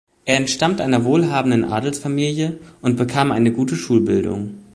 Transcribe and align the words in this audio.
Er 0.25 0.37
entstammt 0.37 0.81
einer 0.81 1.03
wohlhabenden 1.05 1.63
Adelsfamilie 1.63 2.57
und 2.81 2.95
bekam 2.95 3.31
eine 3.31 3.51
gut 3.53 3.69
Schulbildung. 3.69 4.55